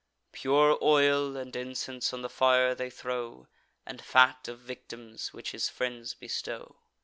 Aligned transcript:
Pure 0.31 0.79
oil 0.81 1.37
and 1.37 1.55
incense 1.55 2.11
on 2.11 2.23
the 2.23 2.27
fire 2.27 2.73
they 2.73 2.89
throw, 2.89 3.45
And 3.85 4.01
fat 4.03 4.47
of 4.47 4.57
victims, 4.57 5.31
which 5.31 5.51
his 5.51 5.69
friends 5.69 6.15
bestow. 6.15 6.77